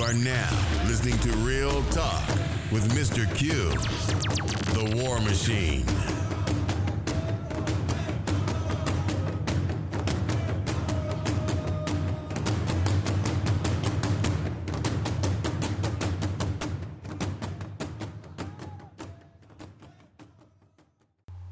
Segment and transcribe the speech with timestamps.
[0.00, 0.50] You are now
[0.86, 2.26] listening to Real Talk
[2.72, 3.26] with Mr.
[3.34, 3.52] Q,
[4.72, 5.84] the War Machine.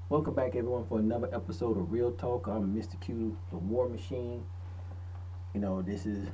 [0.09, 2.47] Welcome back, everyone, for another episode of Real Talk.
[2.47, 2.99] I'm Mr.
[2.99, 4.43] Q, the War Machine.
[5.53, 6.31] You know, this is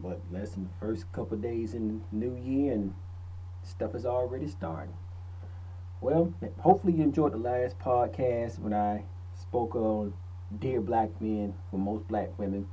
[0.00, 2.94] what less than the first couple days in the new year, and
[3.62, 4.94] stuff is already starting.
[6.00, 10.14] Well, hopefully you enjoyed the last podcast when I spoke on
[10.58, 12.68] dear black men for most black women,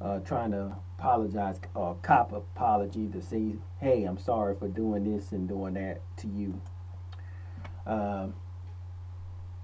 [0.00, 5.32] uh, trying to apologize, uh, cop apology to say, hey, I'm sorry for doing this
[5.32, 6.60] and doing that to you.
[7.86, 8.34] Um,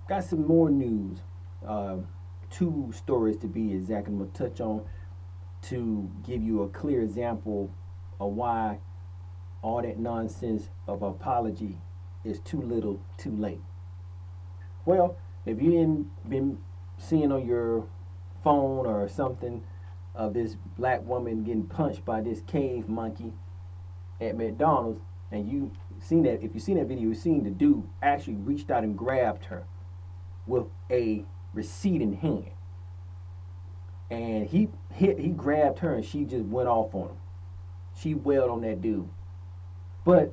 [0.09, 1.19] got some more news.
[1.67, 1.97] Uh,
[2.51, 4.09] two stories to be exact.
[4.09, 4.85] I'm going to touch on
[5.69, 7.71] to give you a clear example
[8.21, 8.79] of why
[9.63, 11.79] all that nonsense of apology
[12.25, 13.61] is too little, too late.
[14.85, 16.59] Well, if you didn't been
[16.99, 17.87] seeing on your
[18.45, 19.65] phone or something
[20.15, 23.33] of this black woman getting punched by this cave monkey
[24.21, 27.83] at McDonald's, and you seen that, if you seen that video, you seen the dude
[28.03, 29.65] actually reached out and grabbed her
[30.47, 32.56] with a receding hand.
[34.11, 37.17] And he hit, he grabbed her and she just went off on him.
[37.99, 39.09] She wailed on that dude.
[40.05, 40.33] But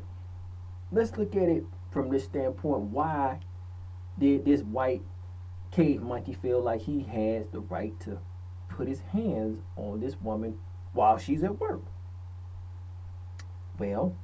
[0.91, 2.83] let's look at it from this standpoint.
[2.83, 3.39] Why
[4.19, 5.01] did this white
[5.71, 8.19] cave monkey feel like he has the right to
[8.69, 10.59] put his hands on this woman
[10.93, 11.81] while she's at work?
[13.79, 14.15] Well,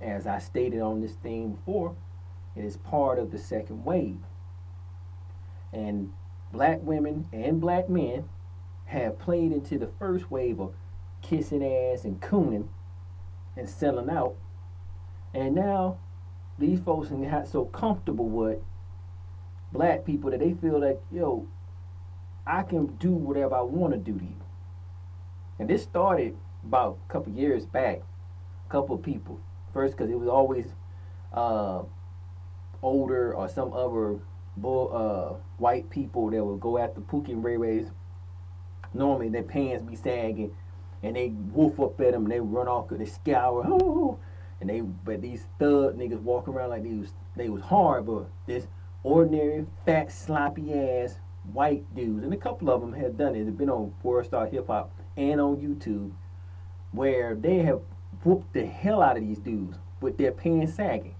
[0.00, 1.94] as I stated on this thing before,
[2.54, 4.20] it is part of the second wave.
[5.72, 6.12] And
[6.52, 8.28] black women and black men
[8.86, 10.74] have played into the first wave of
[11.22, 12.68] kissing ass and cooning
[13.56, 14.34] and selling out.
[15.34, 15.98] And now
[16.58, 18.58] these folks got so comfortable with
[19.72, 21.46] black people that they feel like, yo,
[22.46, 24.40] I can do whatever I want to do to you.
[25.58, 28.02] And this started about a couple years back.
[28.68, 29.40] A couple of people.
[29.72, 30.66] First, because it was always
[31.32, 31.82] uh,
[32.82, 34.18] older or some other
[34.56, 37.90] bull, uh, white people that would go after Pookie and Ray Ray's.
[38.94, 40.54] Normally, their pants be sagging,
[41.02, 44.18] and they woof up at them, and they run off, cause they scour,
[44.60, 44.80] and they.
[44.80, 48.66] But these thug niggas walk around like they was they was hard, but this
[49.02, 51.18] ordinary fat sloppy ass
[51.52, 53.44] white dudes, and a couple of them have done it.
[53.44, 56.12] They've been on World Star Hip Hop and on YouTube,
[56.92, 57.80] where they have
[58.24, 61.14] whooped the hell out of these dudes with their pants sagging,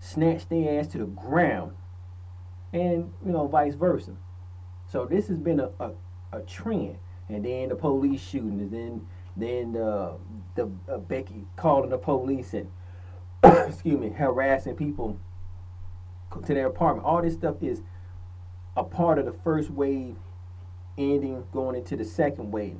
[0.00, 1.72] snatched their ass to the ground,
[2.72, 4.16] and you know vice versa.
[4.88, 5.92] So this has been a, a,
[6.32, 6.98] a trend,
[7.28, 9.06] and then the police shooting, and then
[9.36, 10.12] then uh,
[10.54, 12.70] the uh, Becky calling the police and
[13.42, 15.18] excuse me harassing people
[16.44, 17.06] to their apartment.
[17.06, 17.82] All this stuff is
[18.76, 20.16] a part of the first wave,
[20.98, 22.78] ending going into the second wave.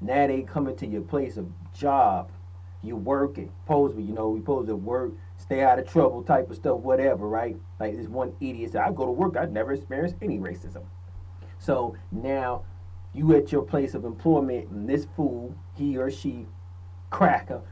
[0.00, 2.30] Now they coming to your place of job,
[2.82, 6.50] you working, supposed to, you know, we supposed to work stay out of trouble type
[6.50, 7.56] of stuff, whatever, right?
[7.80, 10.82] Like this one idiot said, I go to work, I've never experienced any racism.
[11.58, 12.64] So now
[13.12, 16.46] you at your place of employment and this fool, he or she,
[17.10, 17.62] cracker,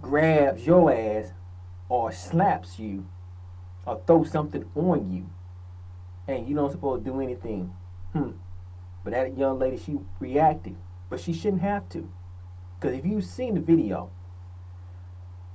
[0.00, 1.32] grabs your ass
[1.88, 3.06] or slaps you
[3.86, 5.28] or throws something on you
[6.26, 7.72] and you don't supposed to do anything.
[8.12, 8.30] Hmm.
[9.04, 10.76] But that young lady, she reacted.
[11.08, 12.10] But she shouldn't have to.
[12.78, 14.10] Because if you've seen the video,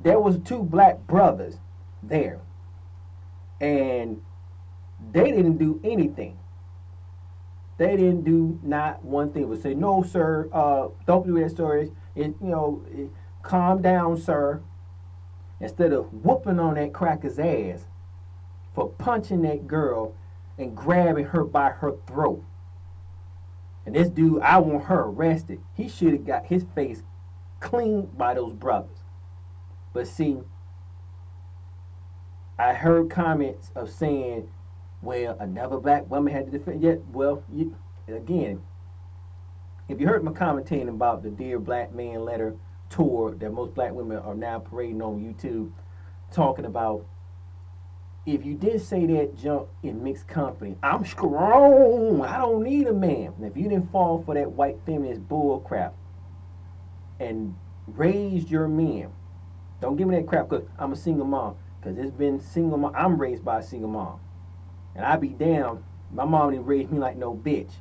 [0.01, 1.57] there was two black brothers
[2.03, 2.39] there
[3.59, 4.21] and
[5.11, 6.37] they didn't do anything
[7.77, 9.49] they didn't do not one thing.
[9.49, 11.89] But say no sir uh, don't do that sir.
[12.15, 13.09] And you know it,
[13.43, 14.61] calm down sir
[15.59, 17.85] instead of whooping on that cracker's ass
[18.73, 20.13] for punching that girl
[20.57, 22.43] and grabbing her by her throat.
[23.85, 25.61] And this dude i want her arrested.
[25.75, 27.03] He should have got his face
[27.59, 28.97] cleaned by those brothers.
[29.93, 30.39] But see,
[32.57, 34.49] I heard comments of saying,
[35.05, 36.81] well, another black woman had to defend.
[36.81, 37.75] Yet, well, you,
[38.07, 38.61] again,
[39.87, 42.55] if you heard my commentating about the Dear Black Man letter
[42.89, 45.71] tour that most black women are now parading on YouTube,
[46.31, 47.05] talking about
[48.25, 52.21] if you did say that junk in mixed company, I'm strong.
[52.23, 53.33] I don't need a man.
[53.37, 55.93] And if you didn't fall for that white feminist bull crap
[57.19, 57.55] and
[57.87, 59.11] raised your men
[59.81, 61.57] don't give me that crap because I'm a single mom.
[61.79, 62.93] Because it's been single mom.
[62.95, 64.19] I'm raised by a single mom.
[64.95, 67.71] And I be damn, my mom didn't raise me like no bitch.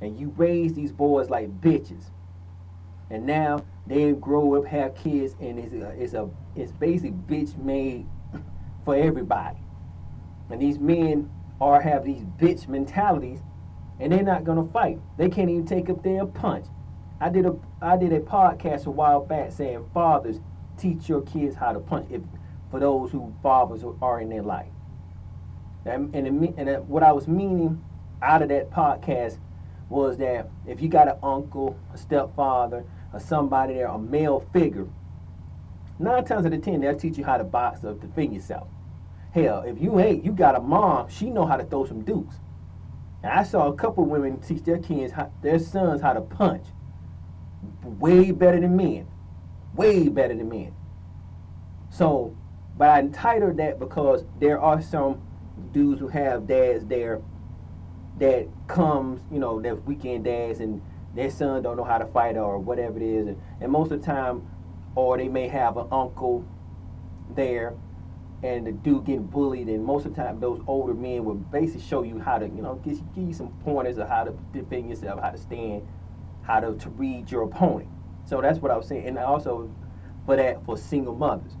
[0.00, 2.10] And you raise these boys like bitches.
[3.10, 7.56] And now they grow up, have kids, and it's a, it's a it's basically bitch
[7.56, 8.06] made
[8.84, 9.58] for everybody.
[10.50, 11.30] And these men
[11.60, 13.40] are have these bitch mentalities,
[14.00, 14.98] and they're not gonna fight.
[15.16, 16.66] They can't even take up their punch.
[17.20, 20.40] I did a I did a podcast a while back saying fathers
[20.76, 22.22] teach your kids how to punch if
[22.70, 24.68] for those who fathers are in their life.
[25.86, 27.82] And and, and what I was meaning
[28.22, 29.38] out of that podcast
[29.88, 34.88] was that if you got an uncle, a stepfather, or somebody there, a male figure,
[35.98, 38.68] nine times out of ten they'll teach you how to box or defend yourself.
[39.32, 42.36] Hell, if you ain't, you got a mom, she know how to throw some dukes.
[43.22, 46.64] And I saw a couple women teach their kids, how, their sons how to punch.
[47.82, 49.06] Way better than men.
[49.74, 50.74] Way better than men.
[51.90, 52.36] So,
[52.78, 55.20] but I entitled that because there are some
[55.76, 57.20] dudes who have dads there
[58.18, 60.80] that comes, you know, that weekend dads and
[61.14, 63.26] their son don't know how to fight or whatever it is.
[63.26, 64.48] And, and most of the time,
[64.94, 66.46] or they may have an uncle
[67.34, 67.74] there
[68.42, 71.82] and the dude getting bullied and most of the time those older men will basically
[71.82, 74.88] show you how to, you know, give, give you some pointers of how to defend
[74.88, 75.86] yourself, how to stand,
[76.40, 77.90] how to, to read your opponent.
[78.24, 79.06] So that's what I was saying.
[79.06, 79.70] And also
[80.24, 81.52] for that, for single mothers.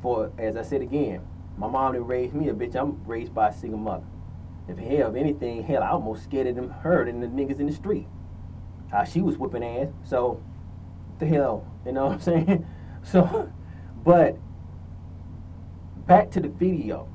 [0.00, 1.20] For, as I said again,
[1.56, 2.76] my mom didn't raise me a bitch.
[2.76, 4.04] I'm raised by a single mother.
[4.68, 7.66] If hell, if anything, hell, I almost scared of them, her than the niggas in
[7.66, 8.06] the street.
[8.90, 9.88] How she was whipping ass.
[10.04, 10.42] So,
[11.18, 12.66] the hell, you know what I'm saying?
[13.02, 13.52] So,
[14.04, 14.36] but
[16.06, 17.08] back to the video.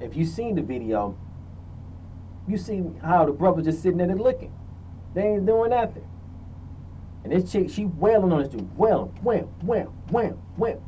[0.00, 1.16] If you seen the video,
[2.48, 4.52] you see how the brother just sitting there looking.
[5.14, 6.06] They ain't doing nothing.
[7.24, 8.76] And this chick, she wailing on this dude.
[8.76, 10.80] Wailing, wham, wham, wham, wham.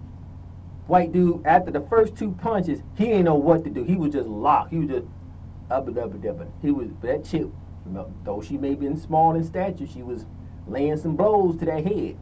[0.86, 3.84] White dude, after the first two punches, he didn't know what to do.
[3.84, 4.70] He was just locked.
[4.70, 5.06] He was just
[5.70, 6.46] up and up and up.
[6.60, 7.46] He was that chick,
[8.24, 10.26] though she may have been small in stature, she was
[10.66, 12.16] laying some blows to that head.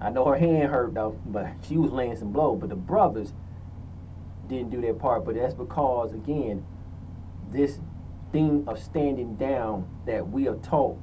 [0.00, 2.58] I know her hand hurt though, but she was laying some blows.
[2.60, 3.32] But the brothers
[4.48, 5.24] didn't do their part.
[5.24, 6.66] But that's because again,
[7.50, 7.78] this
[8.32, 10.98] thing of standing down that we are taught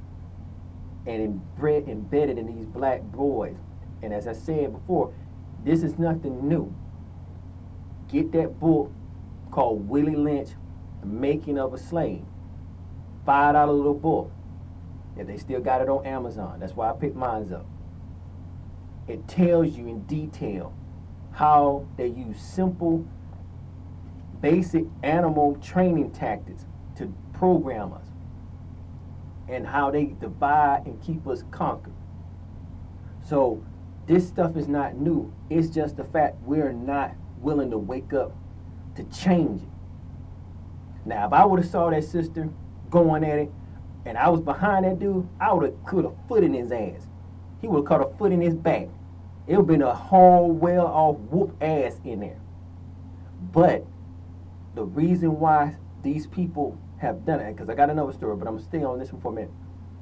[1.06, 3.56] and embedded in these black boys.
[4.02, 5.12] And as I said before,
[5.64, 6.74] this is nothing new.
[8.08, 8.92] Get that book
[9.50, 10.50] called Willie Lynch,
[11.04, 12.24] Making of a Slave.
[13.24, 14.32] Five dollar little book.
[15.16, 17.66] If they still got it on Amazon, that's why I picked mine up.
[19.06, 20.74] It tells you in detail
[21.32, 23.06] how they use simple,
[24.40, 26.66] basic animal training tactics
[26.96, 28.06] to program us
[29.48, 31.92] and how they divide and keep us conquered.
[33.22, 33.62] So
[34.06, 35.32] this stuff is not new.
[35.50, 38.36] It's just the fact we're not willing to wake up
[38.96, 39.68] to change it.
[41.04, 42.48] Now, if I would have saw that sister
[42.90, 43.52] going at it,
[44.04, 47.06] and I was behind that dude, I would have put a foot in his ass.
[47.60, 48.88] He would have caught a foot in his back.
[49.46, 52.40] It would have been a whole well off whoop ass in there.
[53.52, 53.84] But
[54.74, 58.54] the reason why these people have done it, because I got another story, but I'm
[58.54, 59.50] gonna stay on this one for a minute.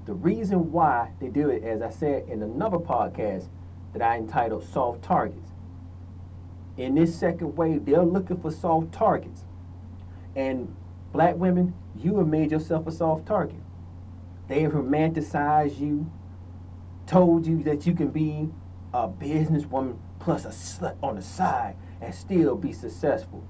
[0.07, 3.49] The reason why they do it, as I said in another podcast
[3.93, 5.51] that I entitled Soft Targets.
[6.77, 9.45] In this second wave, they're looking for soft targets.
[10.35, 10.75] And
[11.13, 13.61] black women, you have made yourself a soft target.
[14.49, 16.11] They have romanticized you,
[17.07, 18.49] told you that you can be
[18.95, 23.47] a businesswoman plus a slut on the side and still be successful.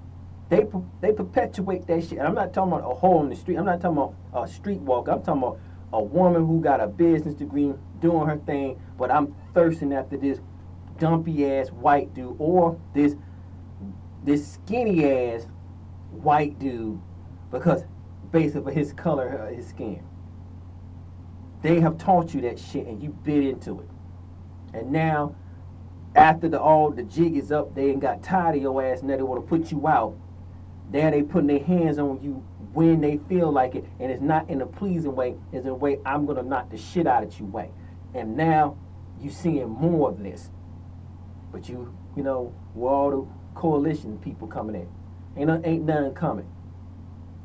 [0.48, 0.66] They
[1.00, 2.18] they perpetuate that shit.
[2.18, 3.56] And I'm not talking about a hole in the street.
[3.56, 5.12] I'm not talking about a street walker.
[5.12, 5.60] I'm talking about
[5.92, 10.40] a woman who got a business degree doing her thing, but I'm thirsting after this
[10.98, 13.16] dumpy ass white dude or this
[14.22, 15.46] this skinny ass
[16.10, 17.00] white dude
[17.50, 17.84] because
[18.30, 20.04] basically his color, uh, his skin.
[21.62, 23.88] They have taught you that shit and you bit into it.
[24.72, 25.34] And now,
[26.14, 29.08] after the all the jig is up, they ain't got tired of your ass and
[29.08, 30.16] now they want to put you out.
[30.92, 34.48] Now they putting their hands on you when they feel like it, and it's not
[34.48, 35.36] in a pleasing way.
[35.52, 37.70] It's in a way I'm gonna knock the shit out of you way.
[38.14, 38.76] And now
[39.20, 40.50] you seeing more of this.
[41.52, 44.88] But you, you know, with all the coalition people coming in,
[45.36, 46.48] ain't ain't none coming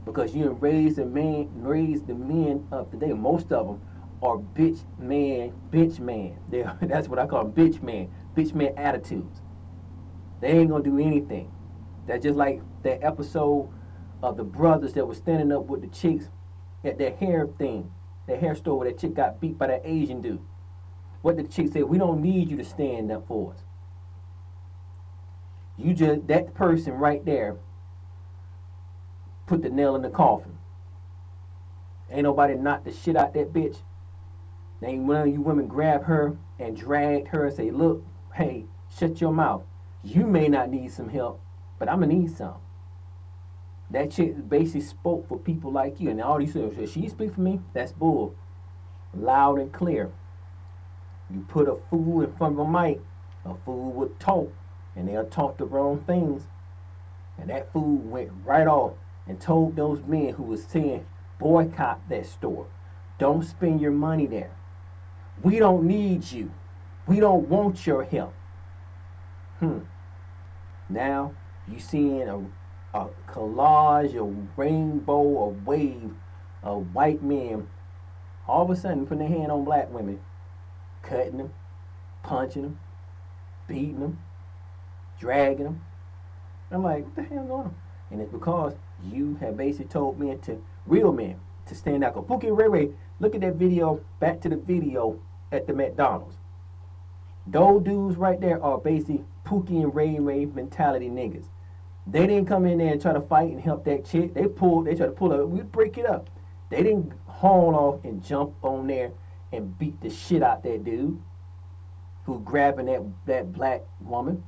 [0.06, 3.14] because you raised the man, raised the men of today.
[3.14, 3.82] Most of them
[4.22, 6.38] are bitch man, bitch man.
[6.50, 9.42] They that's what I call them, bitch man, bitch man attitudes.
[10.42, 11.52] They ain't gonna do anything.
[12.08, 13.70] That's just like that episode
[14.24, 16.30] of the brothers that were standing up with the chicks
[16.84, 17.92] at their hair thing,
[18.28, 20.42] their hair store where that chick got beat by that Asian dude.
[21.22, 21.84] What did the chick say?
[21.84, 23.60] We don't need you to stand up for us.
[25.78, 27.58] You just that person right there
[29.48, 30.58] put the nail in the coffin.
[32.10, 33.78] Ain't nobody knocked the shit out that bitch.
[34.80, 38.66] Then one of you women grab her and drag her and say, look, hey,
[38.96, 39.64] shut your mouth.
[40.04, 41.42] You may not need some help,
[41.80, 42.56] but I'm gonna need some.
[43.92, 46.10] That chick basically spoke for people like you.
[46.10, 47.60] And all these said, she speak for me?
[47.74, 48.36] That's bull.
[49.14, 50.12] Loud and clear.
[51.34, 53.02] You put a fool in front of a mic,
[53.46, 54.52] a fool would talk,
[54.96, 56.44] and they'll talk the wrong things.
[57.38, 58.94] And that fool went right off
[59.28, 61.06] and told those men who was saying,
[61.40, 62.68] boycott that store.
[63.18, 64.52] Don't spend your money there.
[65.42, 66.52] We don't need you.
[67.08, 68.34] We don't want your help.
[69.60, 69.80] Hmm.
[70.90, 71.34] Now
[71.68, 72.44] you seeing a,
[72.96, 74.24] a collage, a
[74.60, 76.14] rainbow, a wave
[76.64, 77.68] of white men
[78.48, 80.20] all of a sudden putting their hand on black women,
[81.02, 81.54] cutting them,
[82.24, 82.80] punching them,
[83.68, 84.20] beating them,
[85.20, 85.82] dragging them.
[86.72, 87.76] I'm like, what the hell going on?
[88.12, 88.74] And it's because
[89.04, 92.14] you have basically told men to real men to stand out.
[92.14, 95.20] Go, Pookie Ray Ray, look at that video, back to the video
[95.52, 96.36] at the McDonald's.
[97.48, 101.46] Those dudes right there are basically Pookie and Ray Ray mentality niggas.
[102.08, 104.34] They didn't come in there and try to fight and help that chick.
[104.34, 106.30] They pulled, they tried to pull up, we break it up.
[106.70, 109.12] They didn't haul off and jump on there
[109.52, 111.20] and beat the shit out that dude
[112.26, 114.44] who grabbing that, that black woman,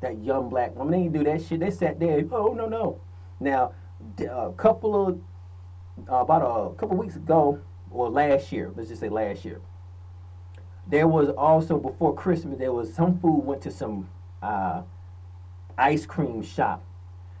[0.00, 0.92] that young black woman.
[0.92, 1.60] They didn't do that shit.
[1.60, 3.00] They sat there, oh, no, no.
[3.40, 3.72] Now,
[4.18, 5.20] a couple of,
[6.10, 7.60] uh, about a couple weeks ago,
[7.90, 9.60] or last year, let's just say last year,
[10.86, 14.08] there was also before Christmas, there was some food went to some
[14.42, 14.82] uh,
[15.76, 16.84] ice cream shop,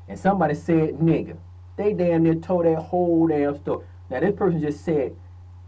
[0.08, 1.36] and somebody said nigga.
[1.76, 3.84] They damn near told that whole damn story.
[4.10, 5.16] Now this person just said,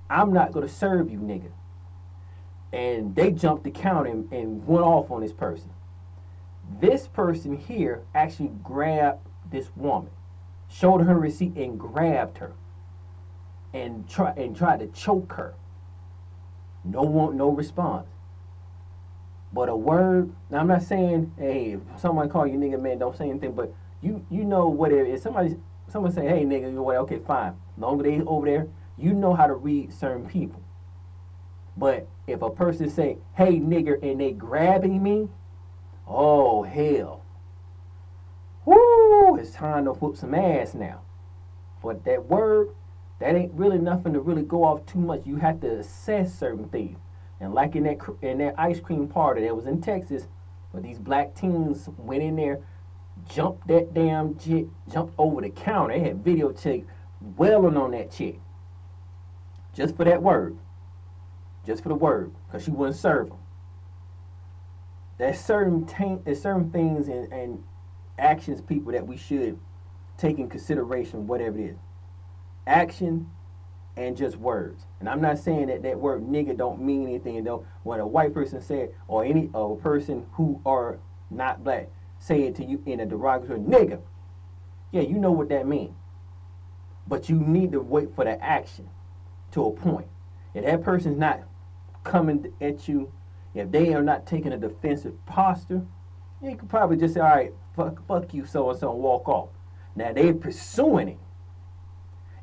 [0.09, 1.51] "I'm not gonna serve you, nigga,"
[2.73, 5.71] and they jumped the counter and, and went off on this person.
[6.81, 10.11] This person here actually grabbed this woman,
[10.69, 12.53] showed her receipt, and grabbed her,
[13.73, 15.55] and try and tried to choke her.
[16.85, 18.07] No one, no response.
[19.53, 20.33] But a word.
[20.51, 23.53] Now I'm not saying, hey, if someone call you nigga, man, don't say anything.
[23.53, 25.23] But you, you know what it is.
[25.23, 25.57] Somebody,
[25.89, 26.97] someone say, hey, nigga, you know what?
[26.97, 27.55] Okay, fine.
[27.77, 30.63] Longer they over there, you know how to read certain people.
[31.77, 35.29] But if a person say, hey, nigger, and they grabbing me,
[36.07, 37.23] oh hell.
[38.65, 39.37] Woo!
[39.37, 41.03] It's time to whoop some ass now.
[41.83, 42.71] But that word,
[43.21, 45.23] that ain't really nothing to really go off too much.
[45.25, 46.99] You have to assess certain things.
[47.41, 50.27] And like in that in that ice cream party that was in Texas,
[50.73, 52.61] where these black teens went in there,
[53.29, 55.95] jumped that damn chick, jumped over the counter.
[55.95, 56.85] They had video chick
[57.39, 58.39] on that chick.
[59.75, 60.57] Just for that word.
[61.67, 62.33] Just for the word.
[62.47, 63.39] Because she wouldn't serve them.
[65.19, 67.63] There's certain taint, there's certain things and, and
[68.19, 69.59] actions, people, that we should
[70.17, 71.77] take in consideration, whatever it is
[72.69, 73.29] action
[73.97, 74.85] and just words.
[75.01, 77.43] And I'm not saying that that word nigga don't mean anything.
[77.43, 82.43] Though when a white person said or any a person who are not black say
[82.43, 84.01] it to you in a derogatory nigga,
[84.91, 85.95] yeah, you know what that means.
[87.07, 88.89] But you need to wait for the action
[89.53, 90.09] to a point.
[90.55, 91.43] If that person's not
[92.05, 93.13] coming at you,
[93.55, 95.83] if they are not taking a defensive posture,
[96.43, 99.49] you could probably just say, all right, fuck, fuck you, so and so, walk off.
[99.97, 101.19] Now they're pursuing it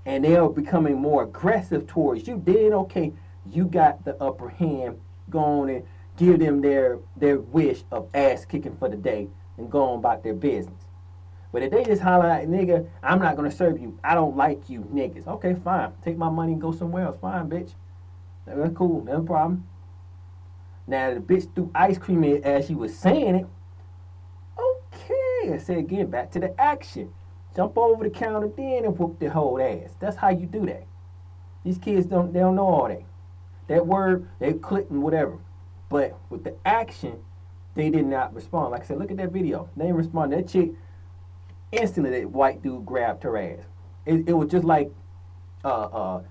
[0.05, 3.11] and they are becoming more aggressive towards you, then okay,
[3.51, 4.99] you got the upper hand.
[5.29, 5.83] Go on and
[6.17, 9.27] give them their their wish of ass kicking for the day
[9.57, 10.83] and go on about their business.
[11.51, 13.97] But if they just holler at nigga, I'm not gonna serve you.
[14.03, 15.27] I don't like you niggas.
[15.27, 15.93] Okay, fine.
[16.03, 17.17] Take my money and go somewhere else.
[17.21, 17.73] Fine, bitch.
[18.45, 19.03] That's cool.
[19.03, 19.65] No problem.
[20.87, 23.47] Now the bitch threw ice cream in as she was saying it.
[24.59, 27.13] Okay, I say again, back to the action.
[27.55, 29.95] Jump over the counter then and whoop the whole ass.
[29.99, 30.85] That's how you do that.
[31.63, 33.03] These kids don't they don't know all that.
[33.67, 35.39] That word, they click and whatever.
[35.89, 37.19] But with the action,
[37.75, 38.71] they did not respond.
[38.71, 39.69] Like I said, look at that video.
[39.75, 40.33] They didn't respond.
[40.33, 40.71] That chick
[41.71, 43.65] instantly that white dude grabbed her ass.
[44.05, 44.91] It, it was just like
[45.63, 46.23] uh uh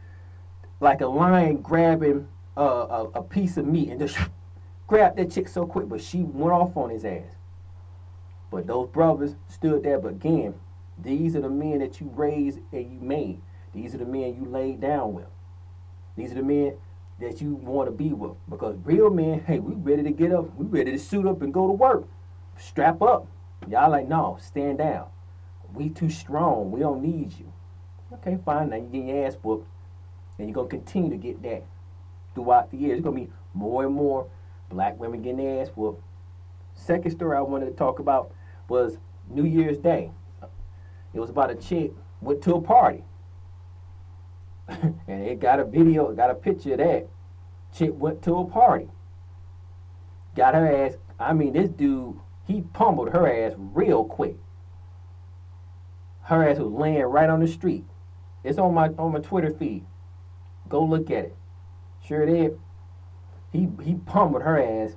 [0.80, 4.16] like a lion grabbing uh, a, a piece of meat and just
[4.86, 7.36] grabbed that chick so quick, but she went off on his ass.
[8.50, 10.54] But those brothers stood there, but again,
[11.02, 13.40] these are the men that you raised and you made.
[13.72, 15.26] These are the men you laid down with.
[16.16, 16.76] These are the men
[17.21, 18.37] that you want to be with.
[18.49, 20.54] Because real men, hey, we ready to get up.
[20.56, 22.06] We ready to suit up and go to work.
[22.59, 23.26] Strap up.
[23.68, 25.06] Y'all like, no, stand down.
[25.73, 26.71] We too strong.
[26.71, 27.52] We don't need you.
[28.12, 28.71] Okay, fine.
[28.71, 29.66] Now you get your ass whooped.
[30.38, 31.64] And you're to continue to get that
[32.35, 32.99] throughout the years.
[32.99, 34.28] It's to be more and more
[34.68, 36.02] black women getting their ass whooped.
[36.75, 38.33] Second story I wanted to talk about
[38.68, 38.99] was
[39.30, 40.11] New Year's Day.
[41.12, 43.04] It was about a chick went to a party.
[44.68, 47.09] and it got a video, got a picture of that.
[47.75, 48.88] Chick went to a party.
[50.37, 50.97] Got her ass.
[51.18, 54.37] I mean, this dude, he pummeled her ass real quick.
[56.23, 57.85] Her ass was laying right on the street.
[58.42, 59.85] It's on my on my Twitter feed.
[60.68, 61.37] Go look at it.
[62.06, 62.59] Sure it is.
[63.52, 64.97] He he pummeled her ass.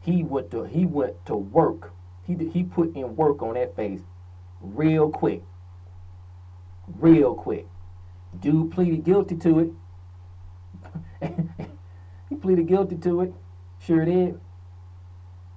[0.00, 1.92] He went to he went to work.
[2.24, 4.00] He he put in work on that face
[4.60, 5.42] real quick.
[6.98, 7.66] Real quick.
[8.38, 9.70] Dude pleaded guilty to it.
[12.28, 13.34] he pleaded guilty to it.
[13.80, 14.40] Sure did.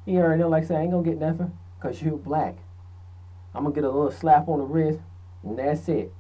[0.06, 2.58] He already know like say I ain't gonna get nothing because you're black.
[3.54, 5.00] I'm gonna get a little slap on the wrist
[5.44, 6.12] and that's it.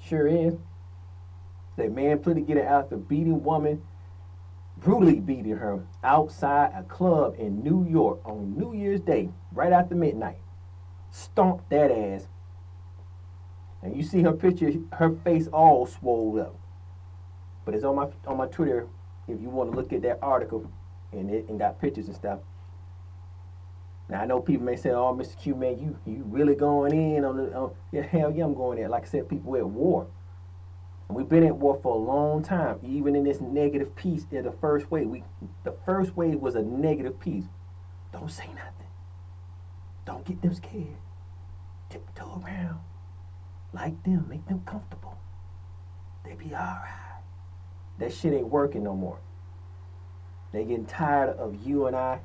[0.00, 0.54] Sure is.
[1.76, 3.82] That man pleaded guilty after beating woman,
[4.78, 9.94] brutally beating her outside a club in New York on New Year's Day, right after
[9.94, 10.38] midnight.
[11.10, 12.28] Stomped that ass.
[13.82, 16.56] And you see her picture, her face all swole up.
[17.64, 18.88] But it's on my on my Twitter
[19.28, 20.70] if you want to look at that article
[21.12, 22.40] and it and got pictures and stuff.
[24.08, 25.38] Now I know people may say, "Oh, Mr.
[25.38, 28.78] Q, man, you you really going in on the on, yeah, hell yeah, I'm going
[28.78, 30.08] in." Like I said, people at war.
[31.08, 32.78] And we've been at war for a long time.
[32.82, 35.24] Even in this negative piece in the first wave, we
[35.64, 37.44] the first wave was a negative piece.
[38.12, 38.86] Don't say nothing.
[40.04, 40.96] Don't get them scared.
[41.90, 42.80] Tiptoe around.
[43.72, 45.18] Like them, make them comfortable.
[46.24, 46.90] They be alright.
[47.98, 49.18] That shit ain't working no more.
[50.52, 52.20] They getting tired of you and I,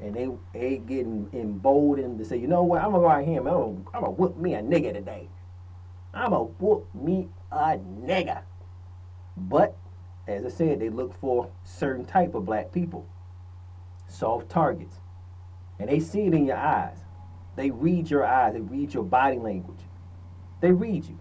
[0.00, 3.42] and they they getting emboldened to say, you know what, I'm gonna go out here,
[3.42, 5.28] man, I'm gonna whoop me a nigga today.
[6.14, 8.42] I'm gonna whoop me a nigga.
[9.36, 9.76] But
[10.26, 13.06] as I said, they look for certain type of black people,
[14.08, 14.96] soft targets,
[15.78, 16.98] and they see it in your eyes.
[17.56, 18.54] They read your eyes.
[18.54, 19.80] They read your body language.
[20.62, 21.18] They read you.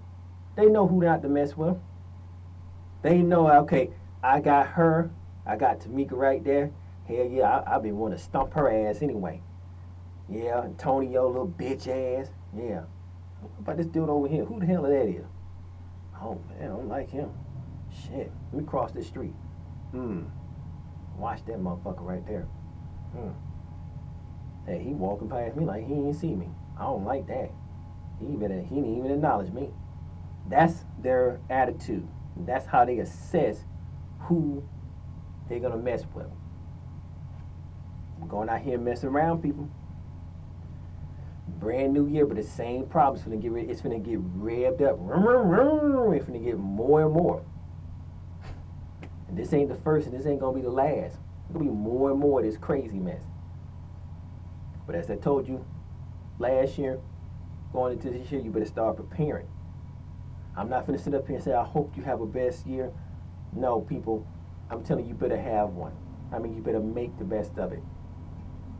[0.55, 1.77] They know who not to mess with.
[3.01, 3.89] They know, okay,
[4.23, 5.11] I got her
[5.45, 6.71] I got Tamika right there.
[7.07, 9.41] Hell yeah, I, I been want to stump her ass anyway.
[10.29, 12.29] Yeah, Antonio, little bitch ass.
[12.55, 12.83] Yeah.
[13.41, 14.45] What about this dude over here?
[14.45, 15.25] Who the hell is that is?
[16.21, 17.31] Oh man, I don't like him.
[17.91, 18.31] Shit.
[18.53, 19.33] Let me cross this street.
[19.91, 20.23] Hmm.
[21.17, 22.47] Watch that motherfucker right there.
[23.13, 23.31] Hmm.
[24.65, 26.47] Hey, he walking past me like he ain't see me.
[26.77, 27.51] I don't like that.
[28.21, 29.69] He even he didn't even acknowledge me.
[30.47, 32.07] That's their attitude.
[32.37, 33.65] That's how they assess
[34.19, 34.63] who
[35.49, 36.27] they're gonna mess with.
[38.21, 39.69] I'm going out here messing around people.
[41.47, 44.99] Brand new year, but the same problems gonna get it's gonna get revved up.
[46.15, 47.43] It's gonna get more and more.
[49.27, 51.17] And this ain't the first, and this ain't gonna be the last.
[51.45, 53.21] It's gonna be more and more of this crazy mess.
[54.85, 55.65] But as I told you
[56.39, 56.99] last year,
[57.73, 59.47] going into this year, you better start preparing.
[60.55, 62.91] I'm not gonna sit up here and say I hope you have a best year.
[63.53, 64.27] No, people,
[64.69, 65.93] I'm telling you, you better have one.
[66.33, 67.81] I mean, you better make the best of it.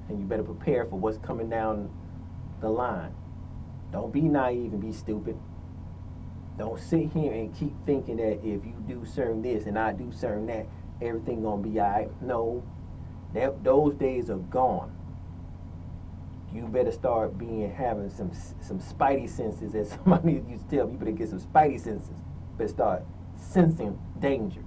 [0.10, 1.90] And you better prepare for what's coming down
[2.60, 3.14] the line.
[3.92, 5.38] Don't be naive and be stupid.
[6.58, 10.12] Don't sit here and keep thinking that if you do certain this and I do
[10.12, 10.68] certain that,
[11.02, 12.10] everything gonna be alright.
[12.22, 12.64] No,
[13.34, 14.96] that those days are gone.
[16.54, 20.94] You better start being having some some spidey senses, as somebody used to tell me.
[20.94, 22.18] You better get some spidey senses.
[22.58, 23.04] Better start
[23.40, 24.66] sensing dangers.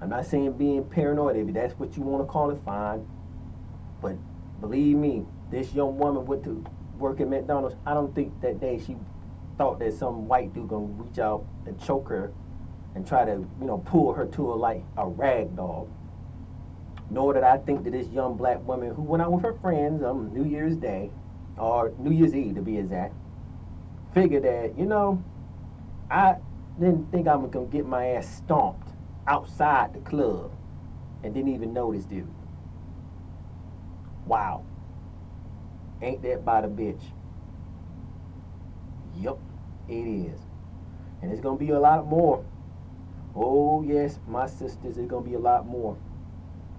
[0.00, 1.36] I'm not saying being paranoid.
[1.36, 3.06] If that's what you want to call it, fine.
[4.00, 4.16] But
[4.60, 6.64] believe me, this young woman went to
[6.98, 7.76] work at McDonald's.
[7.86, 8.96] I don't think that day she
[9.58, 12.32] thought that some white dude gonna reach out and choke her
[12.94, 15.88] and try to, you know, pull her to a like a rag doll.
[17.12, 20.02] Nor did I think that this young black woman who went out with her friends
[20.02, 21.10] on New Year's Day,
[21.58, 23.14] or New Year's Eve to be exact,
[24.14, 25.22] figured that, you know,
[26.10, 26.36] I
[26.80, 28.88] didn't think I was gonna get my ass stomped
[29.26, 30.52] outside the club
[31.22, 32.26] and didn't even know this dude.
[34.26, 34.64] Wow.
[36.00, 37.02] Ain't that by the bitch?
[39.16, 39.38] Yup,
[39.86, 40.40] it is.
[41.20, 42.42] And it's to be a lot more.
[43.36, 45.98] Oh, yes, my sisters, it's to be a lot more.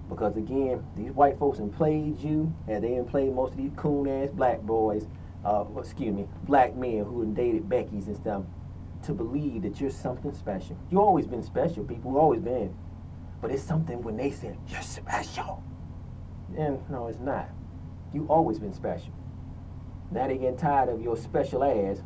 [0.08, 3.72] Because again, these white folks have played you, and they have played most of these
[3.76, 5.06] coon ass black boys,
[5.44, 8.42] uh, excuse me, black men who dated Becky's and stuff
[9.04, 10.78] to believe that you're something special.
[10.90, 12.16] You've always been special, people.
[12.16, 12.74] Always been.
[13.40, 15.62] But it's something when they say, you're special.
[16.56, 17.50] And no, it's not.
[18.12, 19.12] You've always been special.
[20.10, 22.02] Now they getting tired of your special ass.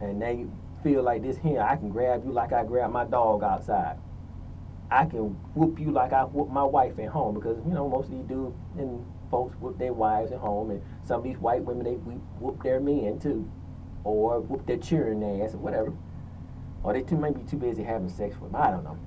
[0.00, 3.42] And you feel like this here, I can grab you like I grab my dog
[3.42, 3.98] outside.
[4.90, 8.06] I can whoop you like I whoop my wife at home because, you know, most
[8.06, 10.70] of these dudes and folks whoop their wives at home.
[10.70, 13.50] And some of these white women, they whoop their men too
[14.04, 15.92] or whoop their cheering ass or whatever.
[16.84, 18.62] Or they too may be too busy having sex with them.
[18.62, 18.98] I don't know.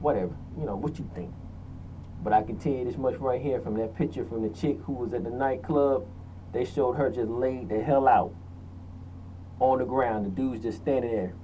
[0.00, 1.32] whatever, you know, what you think.
[2.22, 4.78] But I can tell you this much right here from that picture from the chick
[4.86, 6.06] who was at the nightclub.
[6.52, 8.34] They showed her just laid the hell out
[9.60, 10.26] on the ground.
[10.26, 11.34] The dude's just standing there.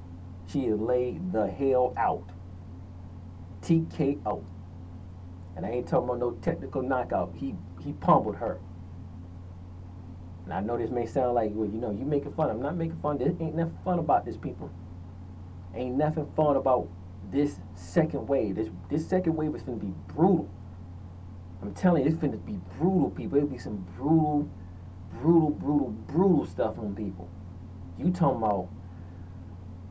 [0.49, 2.31] She is laid the hell out.
[3.65, 4.45] TKO.
[5.57, 7.35] And I ain't talking about no technical knockout.
[7.37, 8.59] He he pummeled her.
[10.45, 12.51] And I know this may sound like, well, you know, you making fun.
[12.51, 13.19] I'm not making fun.
[13.19, 14.71] There ain't nothing fun about this, people.
[15.75, 16.89] Ain't nothing fun about
[17.31, 18.57] this second wave.
[18.57, 20.49] This this second wave is gonna be brutal.
[21.63, 23.39] I'm telling you, it's gonna be brutal, people.
[23.39, 24.49] It'll be some brutal,
[25.13, 27.29] brutal, brutal, brutal stuff on people.
[27.99, 28.69] You talking about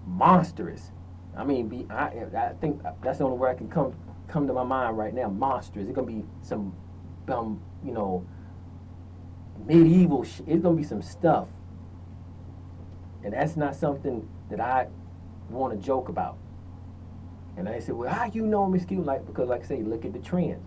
[0.05, 0.91] monstrous.
[1.35, 3.95] I mean, be I, I think that's the only word I can come
[4.27, 5.29] come to my mind right now.
[5.29, 5.87] Monstrous.
[5.87, 6.75] It's gonna be some,
[7.27, 8.25] um, you know,
[9.65, 10.23] medieval.
[10.23, 11.47] Sh- it's gonna be some stuff,
[13.23, 14.87] and that's not something that I
[15.49, 16.37] want to joke about.
[17.57, 19.01] And I said, well, how you know Miss Q?
[19.03, 20.65] Like because, like I say, look at the trends.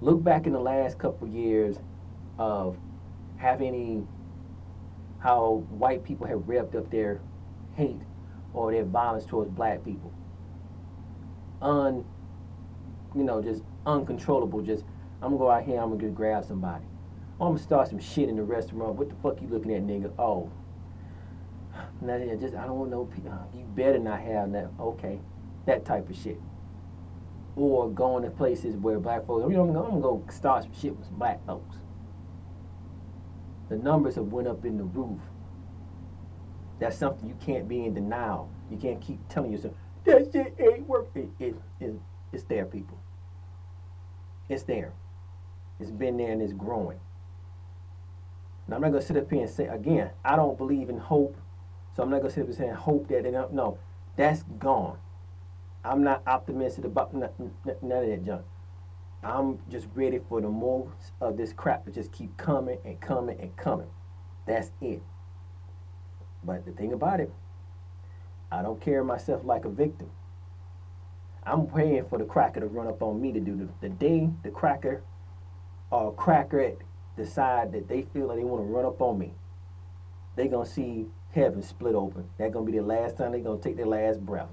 [0.00, 1.78] Look back in the last couple years
[2.38, 2.76] of
[3.36, 4.02] have any
[5.18, 7.20] how white people have revved up their
[7.74, 8.00] hate
[8.56, 10.12] or their violence towards black people.
[11.62, 12.04] Un,
[13.14, 14.62] you know, just uncontrollable.
[14.62, 14.84] Just
[15.22, 16.84] I'm gonna go out here, I'm gonna just grab somebody.
[17.38, 18.94] I'm gonna start some shit in the restaurant.
[18.94, 20.10] What the fuck you looking at, nigga?
[20.18, 20.50] Oh,
[22.00, 23.08] now just I don't want no.
[23.30, 24.70] Uh, you better not have that.
[24.80, 25.20] Okay,
[25.66, 26.40] that type of shit.
[27.56, 29.50] Or going to places where black folks.
[29.50, 31.76] You know, I'm gonna, I'm gonna go start some shit with some black folks.
[33.68, 35.20] The numbers have went up in the roof.
[36.78, 38.50] That's something you can't be in denial.
[38.70, 39.74] You can't keep telling yourself
[40.06, 41.32] that shit ain't working.
[41.38, 41.94] It, it, it,
[42.32, 42.98] it's there, people.
[44.48, 44.92] It's there.
[45.80, 47.00] It's been there and it's growing.
[48.68, 50.10] Now I'm not gonna sit up here and say again.
[50.24, 51.36] I don't believe in hope,
[51.94, 53.52] so I'm not gonna sit up and say hope that don't.
[53.52, 53.78] No,
[54.16, 54.98] that's gone.
[55.84, 57.30] I'm not optimistic about none,
[57.82, 58.42] none of that junk.
[59.22, 63.40] I'm just ready for the most of this crap to just keep coming and coming
[63.40, 63.88] and coming.
[64.46, 65.02] That's it.
[66.46, 67.32] But the thing about it,
[68.52, 70.10] I don't carry myself like a victim.
[71.44, 74.30] I'm praying for the cracker to run up on me to do the, the day
[74.42, 75.02] the cracker
[75.90, 76.72] or cracker
[77.16, 79.32] decide that they feel like they want to run up on me.
[80.36, 82.28] They gonna see heaven split open.
[82.38, 84.48] That's gonna be the last time they gonna take their last breath.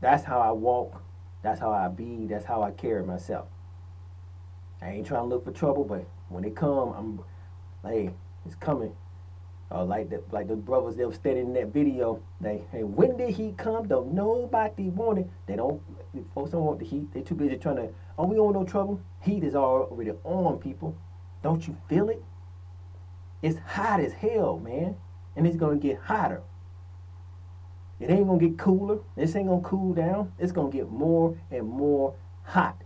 [0.00, 1.02] That's how I walk.
[1.42, 2.26] That's how I be.
[2.26, 3.46] That's how I carry myself.
[4.80, 7.20] I ain't trying to look for trouble, but when they come, I'm
[7.82, 8.10] like, hey,
[8.46, 8.94] it's coming.
[9.70, 13.18] Uh, like the like the brothers that were standing in that video, they hey, when
[13.18, 13.86] did he come?
[13.86, 15.28] Don't nobody want it.
[15.46, 15.82] They don't
[16.34, 17.12] folks don't want the heat.
[17.12, 18.98] They too busy trying to oh we don't no trouble.
[19.20, 20.96] Heat is already on people.
[21.42, 22.24] Don't you feel it?
[23.42, 24.96] It's hot as hell, man.
[25.36, 26.42] And it's gonna get hotter.
[28.00, 29.00] It ain't gonna get cooler.
[29.16, 30.32] This ain't gonna cool down.
[30.38, 32.80] It's gonna get more and more hot.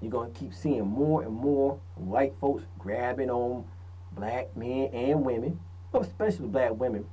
[0.00, 3.64] You're gonna keep seeing more and more white folks grabbing on
[4.12, 5.58] black men and women
[5.94, 7.06] Oh, especially black women,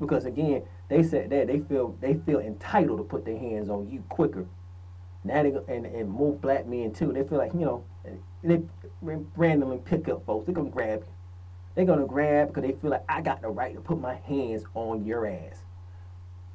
[0.00, 3.90] because again, they said that they feel they feel entitled to put their hands on
[3.90, 4.46] you quicker.
[5.22, 7.12] Now they and and more black men too.
[7.12, 7.84] They feel like you know
[8.42, 8.62] they
[9.02, 10.46] randomly pick up folks.
[10.46, 11.12] They're gonna grab you.
[11.74, 14.64] They're gonna grab because they feel like I got the right to put my hands
[14.74, 15.62] on your ass.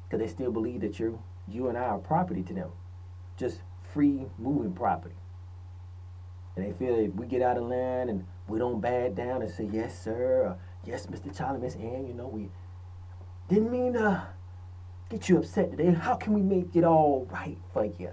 [0.04, 2.70] Because they still believe that you you and I are property to them,
[3.36, 3.60] just
[3.92, 5.14] free moving property.
[6.56, 9.50] And they feel if we get out of line and we don't bad down and
[9.50, 10.56] say yes sir,
[10.86, 11.36] Yes, Mr.
[11.36, 12.48] Charlie, Miss Ann, you know, we
[13.48, 14.22] didn't mean to
[15.10, 15.92] get you upset today.
[15.92, 18.10] How can we make it all right for you?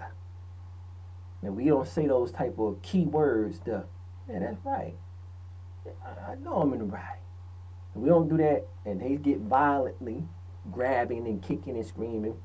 [1.42, 3.84] And we don't say those type of key words to,
[4.28, 4.94] yeah, that's right.
[6.26, 7.18] I, know I'm in the right.
[7.94, 10.24] And we don't do that, and they get violently
[10.72, 12.36] grabbing and kicking and screaming.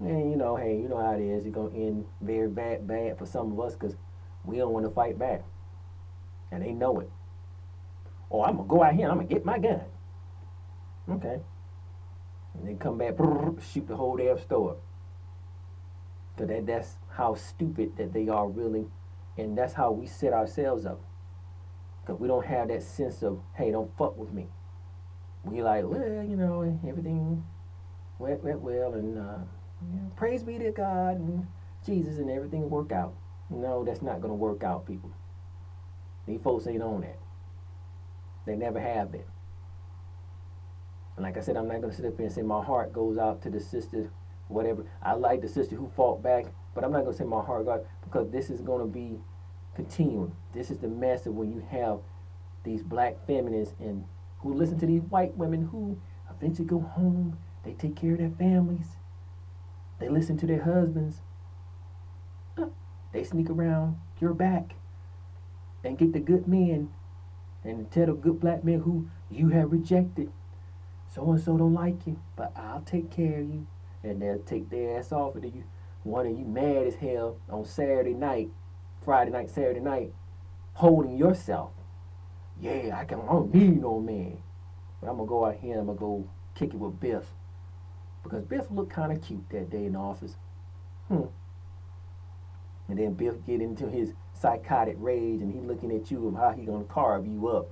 [0.00, 1.44] And you know, hey, you know how it is.
[1.44, 3.96] It's gonna end very bad, bad for some of us because
[4.44, 5.42] we don't want to fight back,
[6.52, 7.10] and they know it.
[8.34, 9.80] Oh, I'm gonna go out here and I'm gonna get my gun.
[11.08, 11.38] Okay.
[12.54, 13.14] And then come back,
[13.62, 14.76] shoot the whole damn store.
[16.36, 18.86] Cause that, that's how stupid that they are really,
[19.38, 21.00] and that's how we set ourselves up.
[22.06, 24.48] Cause we don't have that sense of, hey, don't fuck with me.
[25.44, 27.44] We like, well, you know, everything
[28.18, 29.38] went went well, and uh,
[30.16, 31.46] praise be to God and
[31.86, 33.14] Jesus, and everything work out.
[33.48, 35.12] No, that's not gonna work out, people.
[36.26, 37.18] These folks ain't on that.
[38.46, 39.24] They never have been.
[41.16, 42.92] And like I said, I'm not going to sit up here and say my heart
[42.92, 44.10] goes out to the sister,
[44.48, 44.84] whatever.
[45.02, 47.66] I like the sister who fought back, but I'm not going to say my heart
[47.66, 49.18] goes because this is going to be
[49.74, 50.34] continuing.
[50.52, 52.00] This is the mess of when you have
[52.64, 54.04] these black feminists and
[54.40, 55.98] who listen to these white women who
[56.30, 58.96] eventually go home, they take care of their families,
[59.98, 61.22] They listen to their husbands.
[62.58, 62.66] Uh,
[63.12, 64.74] they sneak around your back
[65.84, 66.90] and get the good men
[67.64, 70.30] and tell the good black men who you have rejected.
[71.08, 73.66] So and so don't like you, but I'll take care of you.
[74.02, 75.64] And they'll take their ass off of you.
[76.02, 78.50] One of you mad as hell on Saturday night,
[79.02, 80.12] Friday night, Saturday night,
[80.74, 81.70] holding yourself.
[82.60, 84.38] Yeah, I can I don't need no man.
[85.00, 87.24] But I'm gonna go out here and I'm gonna go kick it with Biff.
[88.22, 90.36] Because Biff looked kinda cute that day in the office.
[91.08, 91.24] Hmm.
[92.88, 96.50] And then Biff get into his psychotic rage and he looking at you and how
[96.50, 97.68] he gonna carve you up,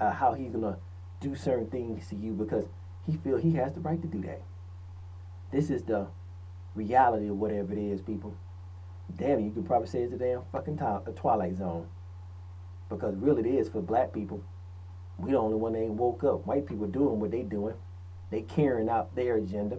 [0.00, 0.78] uh, how he's gonna
[1.20, 2.64] do certain things to you because
[3.06, 4.42] he feel he has the right to do that.
[5.50, 6.06] This is the
[6.74, 8.36] reality of whatever it is, people.
[9.16, 11.88] Damn, you could probably say it's a damn fucking a twilight zone.
[12.88, 14.42] Because really it is for black people.
[15.18, 16.46] We the only one that ain't woke up.
[16.46, 17.74] White people doing what they doing.
[18.30, 19.78] They carrying out their agenda.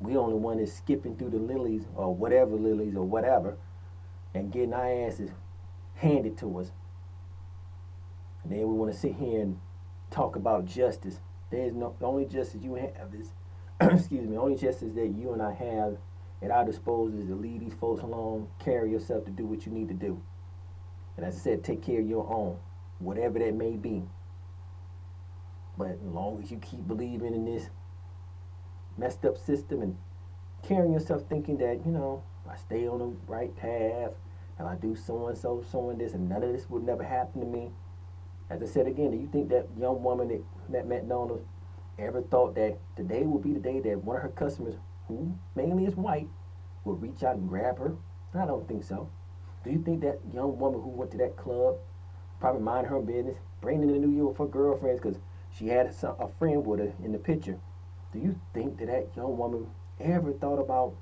[0.00, 3.56] We the only one that's skipping through the lilies or whatever lilies or whatever
[4.34, 5.30] and getting our asses
[5.96, 6.70] handed to us.
[8.42, 9.58] And then we want to sit here and
[10.10, 11.20] talk about justice.
[11.50, 13.32] There's no the only justice you have is
[13.80, 15.98] excuse me, only justice that you and I have
[16.42, 19.72] at our disposal is to leave these folks alone, carry yourself to do what you
[19.72, 20.20] need to do.
[21.16, 22.58] And as I said, take care of your own,
[22.98, 24.02] whatever that may be.
[25.78, 27.68] But as long as you keep believing in this
[28.98, 29.96] messed up system and
[30.62, 34.12] carrying yourself thinking that, you know, I stay on the right path
[34.58, 37.02] and I do so and so, so and this, and none of this would never
[37.02, 37.70] happen to me.
[38.50, 41.44] As I said again, do you think that young woman that, that McDonald's
[41.98, 44.74] ever thought that today would be the day that one of her customers,
[45.08, 46.28] who mainly is white,
[46.84, 47.96] would reach out and grab her?
[48.34, 49.08] I don't think so.
[49.64, 51.76] Do you think that young woman who went to that club
[52.40, 55.18] probably mind her business, bringing in the New year with her girlfriends because
[55.56, 57.58] she had a friend with her in the picture?
[58.12, 59.66] Do you think that that young woman
[60.02, 60.94] ever thought about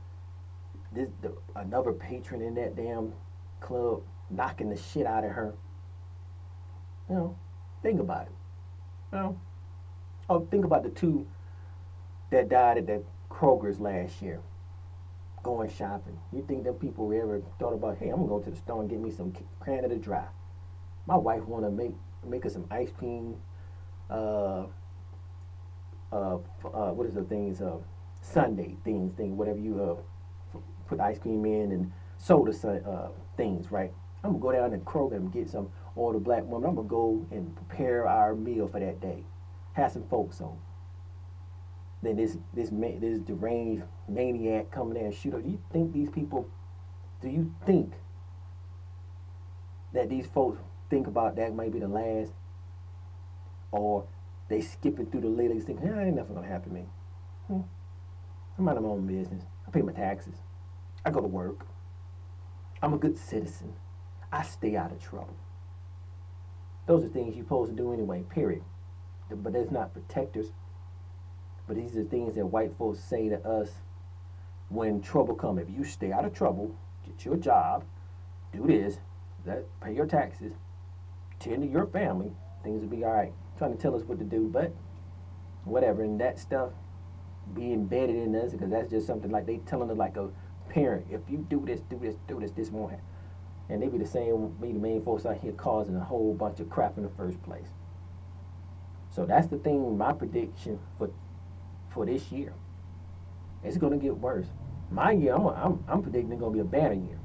[0.92, 3.12] this the, another patron in that damn
[3.60, 5.54] club knocking the shit out of her?
[7.08, 7.38] You know,
[7.82, 8.32] think about it.
[9.12, 9.40] You know,
[10.28, 11.26] oh, think about the two
[12.30, 14.40] that died at that Kroger's last year
[15.42, 16.18] going shopping.
[16.32, 18.90] You think them people ever thought about, hey, I'm gonna go to the store and
[18.90, 19.32] get me some
[19.64, 20.26] Canada Dry.
[21.06, 21.94] My wife wanna make
[22.26, 23.36] make us some ice cream.
[24.08, 24.66] Uh,
[26.12, 27.62] uh, uh, what is the things?
[27.62, 27.78] Uh,
[28.20, 29.80] sundae things, thing, whatever you
[30.54, 32.52] uh, put ice cream in and soda
[32.86, 33.92] uh, things, right?
[34.22, 36.68] I'm gonna go down to Kroger and get some all the black women.
[36.68, 39.24] I'm gonna go and prepare our meal for that day.
[39.74, 40.58] Have some folks on
[42.02, 45.42] then this this this deranged maniac coming there and shoot up.
[45.42, 46.48] Do you think these people?
[47.20, 47.92] Do you think
[49.92, 52.32] that these folks think about that might be the last,
[53.70, 54.06] or
[54.48, 56.86] they skipping through the lilies thinking, hey, ain't nothing gonna happen to me.
[57.48, 57.60] Hmm.
[58.68, 59.44] Out of my own business.
[59.66, 60.34] I pay my taxes.
[61.04, 61.66] I go to work.
[62.82, 63.72] I'm a good citizen.
[64.32, 65.36] I stay out of trouble.
[66.86, 68.62] Those are things you're supposed to do anyway, period.
[69.30, 70.52] But that's not protectors
[71.70, 73.70] but these are things that white folks say to us
[74.70, 75.56] when trouble come.
[75.56, 76.74] If you stay out of trouble,
[77.06, 77.84] get your job,
[78.52, 78.98] do this,
[79.46, 80.52] that pay your taxes,
[81.38, 82.32] tend to your family,
[82.64, 83.32] things will be all right.
[83.56, 84.74] Trying to tell us what to do, but
[85.62, 86.02] whatever.
[86.02, 86.70] And that stuff
[87.54, 90.28] be embedded in us because that's just something like they telling us like a
[90.68, 91.06] parent.
[91.10, 93.06] If you do this, do this, do this, this won't happen.
[93.68, 96.60] And they be the same, be the main folks out here causing a whole bunch
[96.60, 97.68] of crap in the first place.
[99.10, 99.96] So that's the thing.
[99.98, 101.10] My prediction for
[101.90, 102.54] for this year.
[103.62, 104.46] It's to get worse.
[104.90, 107.18] My year, I'm, I'm, I'm predicting it's to be a better year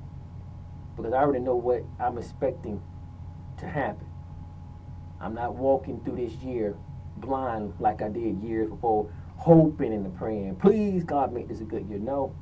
[0.95, 2.81] because I already know what I'm expecting
[3.59, 4.07] to happen.
[5.21, 6.75] I'm not walking through this year
[7.17, 11.87] blind like I did years before, hoping and praying, please God make this a good
[11.87, 11.99] year.
[11.99, 12.35] No,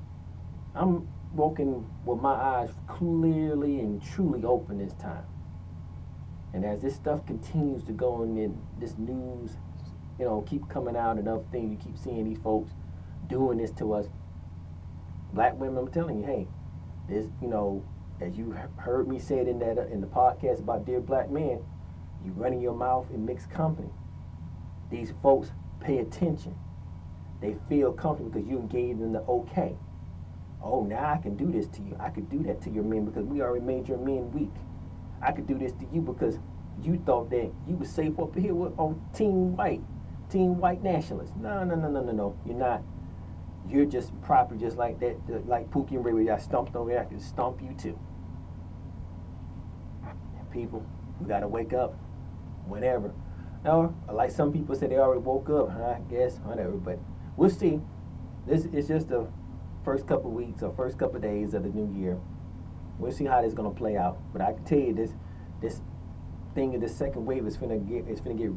[0.75, 5.25] I'm walking with my eyes clearly and truly open this time.
[6.53, 9.57] And as this stuff continues to go in this news
[10.19, 11.71] you know, keep coming out and other things.
[11.71, 12.71] You keep seeing these folks
[13.27, 14.07] doing this to us.
[15.33, 16.47] Black women, I'm telling you, hey,
[17.09, 17.83] this, you know,
[18.21, 21.63] as you heard me say it in that in the podcast about dear black men,
[22.23, 23.89] you running your mouth in mixed company.
[24.91, 26.55] These folks pay attention.
[27.43, 29.75] They feel comfortable because you gave them the okay.
[30.63, 31.97] Oh, now I can do this to you.
[31.99, 34.53] I could do that to your men because we already made your men weak.
[35.21, 36.39] I could do this to you because
[36.81, 39.81] you thought that you were safe up here with, on Team White
[40.29, 41.33] team white nationalists.
[41.39, 42.37] No, no, no, no, no, no.
[42.45, 42.81] You're not.
[43.69, 46.29] You're just proper, just like that, like Pookie and Ray.
[46.29, 47.01] I stomped over there.
[47.01, 47.99] I can stomp you too.
[50.51, 50.85] People,
[51.19, 51.93] we gotta wake up.
[52.67, 53.13] Whenever.
[53.65, 55.69] Now, like some people said, they already woke up.
[55.71, 56.71] I guess whatever.
[56.71, 56.99] But
[57.37, 57.79] we'll see.
[58.45, 59.27] This is just the
[59.83, 62.19] first couple weeks or first couple days of the new year.
[62.99, 64.17] We'll see how this is gonna play out.
[64.31, 65.11] But I can tell you this
[65.61, 65.81] this
[66.55, 68.51] thing of the second wave is gonna get it's gonna get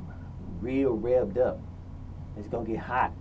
[0.61, 1.61] real revved up.
[2.37, 3.13] It's gonna get hot.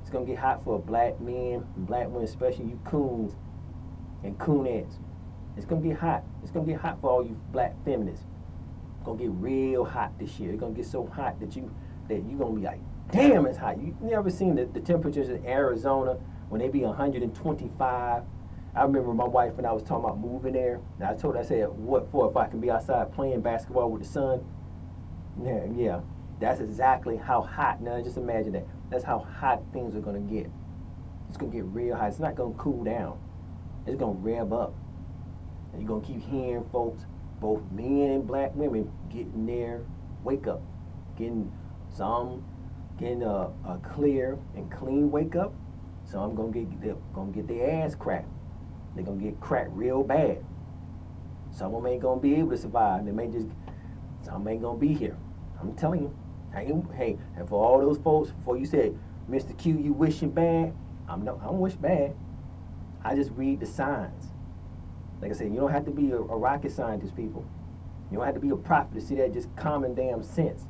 [0.00, 3.34] It's gonna get hot for black men, black women, especially you coons
[4.22, 4.96] and coonettes.
[5.56, 6.24] It's gonna get hot.
[6.42, 8.26] It's gonna get hot for all you black feminists.
[8.96, 10.50] It's gonna get real hot this year.
[10.50, 11.74] It's gonna get so hot that you
[12.08, 13.80] that you gonna be like, damn, it's hot.
[13.80, 18.22] You never seen the, the temperatures in Arizona when they be 125.
[18.76, 20.80] I remember my wife and I was talking about moving there.
[20.98, 23.90] And I told her, I said, what for if I can be outside playing basketball
[23.90, 24.44] with the sun?
[25.42, 26.00] Yeah, yeah.
[26.40, 27.80] That's exactly how hot.
[27.80, 28.66] Now just imagine that.
[28.90, 30.50] That's how hot things are gonna get.
[31.28, 32.08] It's gonna get real hot.
[32.08, 33.18] It's not gonna cool down.
[33.86, 34.74] It's gonna rev up.
[35.72, 37.04] And you're gonna keep hearing folks,
[37.40, 39.82] both men and black women, getting their
[40.24, 40.62] wake up,
[41.16, 41.52] getting
[41.90, 42.44] some
[42.98, 45.52] getting a, a clear and clean wake up.
[46.04, 48.28] Some gonna get gonna get their ass cracked.
[48.94, 50.44] They're gonna get cracked real bad.
[51.50, 53.04] Some of them ain't gonna be able to survive.
[53.04, 53.48] They may just
[54.22, 55.16] some ain't gonna be here.
[55.60, 56.18] I'm telling you.
[56.52, 58.96] Hey, hey, and for all those folks, before you said,
[59.28, 59.58] Mr.
[59.58, 60.72] Q, you wishing bad,
[61.08, 62.14] I'm no, I don't wish bad.
[63.04, 64.28] I just read the signs.
[65.20, 67.44] Like I said, you don't have to be a, a rocket scientist, people.
[68.10, 70.66] You don't have to be a prophet to see that just common damn sense.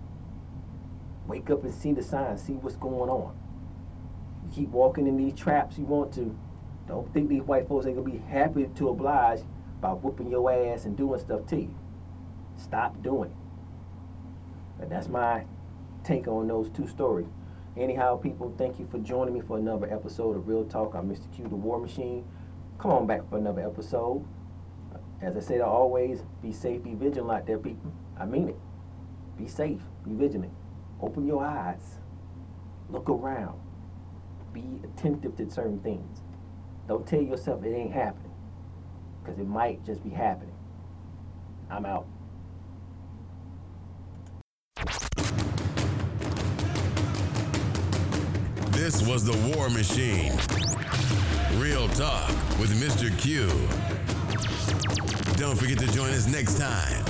[1.27, 3.35] Wake up and see the signs, see what's going on.
[4.45, 6.37] You keep walking in these traps you want to.
[6.87, 9.41] Don't think these white folks ain't gonna be happy to oblige
[9.81, 11.75] by whooping your ass and doing stuff to you.
[12.57, 13.37] Stop doing it.
[14.79, 15.45] But that's my
[16.03, 17.29] take on those two stories.
[17.77, 20.95] Anyhow, people, thank you for joining me for another episode of Real Talk.
[20.95, 21.33] I'm Mr.
[21.35, 22.25] Q, the War Machine.
[22.79, 24.25] Come on back for another episode.
[25.21, 27.93] As I said, always be safe, be vigilant out there, people.
[28.19, 28.57] I mean it.
[29.37, 30.53] Be safe, be vigilant.
[31.01, 31.99] Open your eyes.
[32.89, 33.59] Look around.
[34.53, 36.23] Be attentive to certain things.
[36.87, 38.31] Don't tell yourself it ain't happening.
[39.23, 40.55] Because it might just be happening.
[41.71, 42.07] I'm out.
[48.71, 50.33] This was The War Machine.
[51.59, 52.29] Real Talk
[52.59, 53.17] with Mr.
[53.19, 53.47] Q.
[55.39, 57.04] Don't forget to join us next time